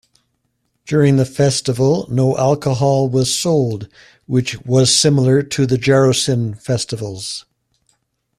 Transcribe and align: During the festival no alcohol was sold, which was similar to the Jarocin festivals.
During 0.87 1.17
the 1.17 1.27
festival 1.27 2.07
no 2.09 2.35
alcohol 2.35 3.07
was 3.07 3.35
sold, 3.39 3.87
which 4.25 4.59
was 4.65 4.89
similar 4.91 5.43
to 5.43 5.67
the 5.67 5.77
Jarocin 5.77 6.55
festivals. 6.59 7.45